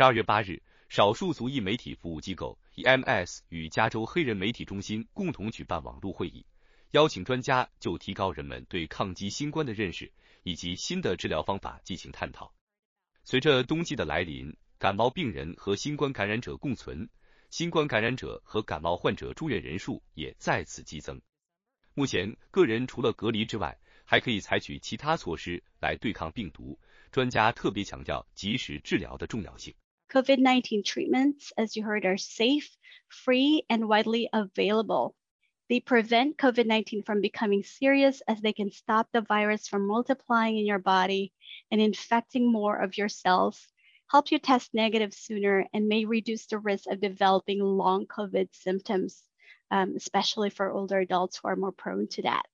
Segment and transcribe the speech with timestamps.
[0.00, 6.46] 十二月八日，少数族裔媒体服务机构 EMS 与加州黑人媒体中心共同举办网络会议，
[6.92, 10.10] 邀请专家就提高人们对抗击新冠的认识
[10.42, 12.54] 以及新的治疗方法进行探讨。
[13.24, 17.10] 随着冬季的来临，感冒病人和新冠感染者共存，
[17.50, 21.20] 新冠感染者和感冒患者住院人数也再次激增。
[21.92, 26.80] 目前，个人除了隔离之外，还可以采取其他措施来对抗病毒。
[27.12, 29.74] 专家特别强调及时治疗的重要性。
[30.11, 32.77] COVID-19 treatments, as you heard, are safe,
[33.09, 35.15] free, and widely available.
[35.67, 40.65] They prevent COVID-19 from becoming serious as they can stop the virus from multiplying in
[40.65, 41.33] your body
[41.71, 43.67] and infecting more of your cells,
[44.11, 49.23] help you test negative sooner, and may reduce the risk of developing long COVID symptoms,
[49.71, 52.45] um, especially for older adults who are more prone to that.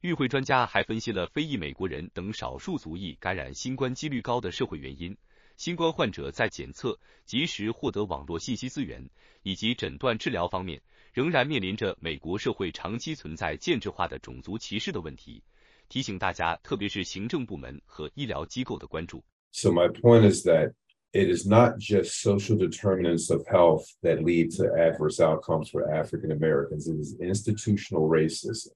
[0.00, 5.16] 与会专家还分析了非裔美国人等少数族裔感染新冠几率高的社会原因。
[5.58, 9.08] 新冠患者在检测、及时获得网络信息资源
[9.42, 15.42] 以及诊断治疗方面，仍然面临着美国社会长期存在建制化的种族歧视的问题。
[15.88, 19.22] 提醒大家，特别是行政部门和医疗机构的关注。
[19.52, 20.72] So my point is that
[21.12, 26.32] it is not just social determinants of health that lead to adverse outcomes for African
[26.32, 26.88] Americans.
[26.88, 28.72] It is institutional racism.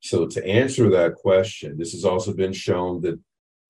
[0.00, 3.20] So to answer that question, this has also been shown that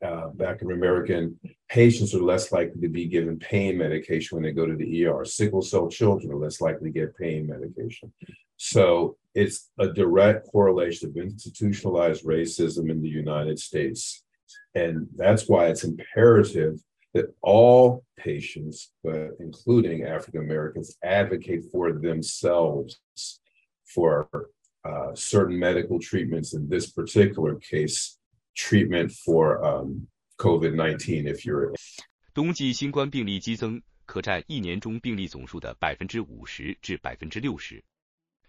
[0.04, 4.66] uh, African American patients are less likely to be given pain medication when they go
[4.66, 5.26] to the ER.
[5.26, 8.12] Sickle cell children are less likely to get pain medication.
[8.58, 14.24] So it's a direct correlation of institutionalized racism in the United States.
[14.76, 16.80] And that's why it's imperative
[17.14, 23.00] that all patients, but including African Americans, advocate for themselves
[23.86, 24.28] for
[24.86, 28.18] uh, certain medical treatments in this particular case,
[28.56, 31.74] treatment for um, COVID-19 if you're
[32.34, 37.84] 冬季新冠病例激增，可占一年中病例总数的百分之五十至百分之六十。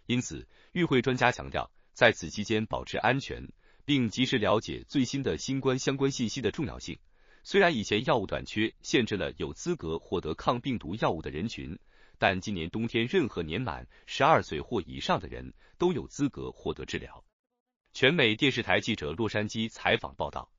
[0.06, 3.46] 因此，与会专家强调，在此期间保持安全，
[3.84, 6.98] 并及时了解最新的新冠相关信息的重要性。
[7.42, 11.78] 虽然以前药物短缺限制了有资格获得抗病毒药物的人群，
[12.18, 17.22] 但今年冬天任何年满十二岁或以上的人都有资格获得治疗。
[17.94, 20.50] 全美电视台记者洛杉矶采访报道。